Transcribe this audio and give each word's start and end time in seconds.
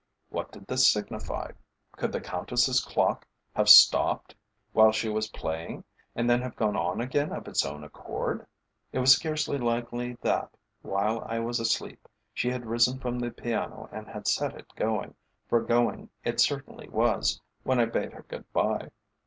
What 0.29 0.51
did 0.51 0.65
this 0.65 0.87
signify? 0.91 1.51
Could 1.91 2.11
the 2.11 2.19
Countess's 2.21 2.83
clock 2.83 3.27
have 3.53 3.69
stopped 3.69 4.33
while 4.71 4.91
she 4.91 5.09
was 5.09 5.27
playing 5.29 5.83
and 6.15 6.27
then 6.27 6.41
have 6.41 6.55
gone 6.55 6.75
on 6.75 6.99
again 6.99 7.31
of 7.31 7.47
its 7.47 7.63
own 7.63 7.83
accord? 7.83 8.47
It 8.91 8.97
was 8.97 9.13
scarcely 9.13 9.59
likely 9.59 10.17
that, 10.23 10.57
while 10.81 11.23
I 11.27 11.37
was 11.37 11.59
asleep, 11.59 12.07
she 12.33 12.49
had 12.49 12.65
risen 12.65 12.97
from 12.97 13.19
the 13.19 13.29
piano 13.29 13.89
and 13.91 14.07
had 14.07 14.27
set 14.27 14.55
it 14.55 14.73
going, 14.75 15.13
for 15.47 15.61
going 15.61 16.09
it 16.23 16.39
certainly 16.39 16.89
was 16.89 17.39
when 17.61 17.79
I 17.79 17.85
bade 17.85 18.13
her 18.13 18.23
good 18.23 18.51
bye. 18.51 18.89